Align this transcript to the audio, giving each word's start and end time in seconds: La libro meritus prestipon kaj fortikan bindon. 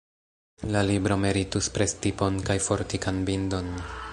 La 0.75 0.81
libro 0.91 1.17
meritus 1.25 1.69
prestipon 1.75 2.41
kaj 2.49 2.57
fortikan 2.69 3.21
bindon. 3.29 3.71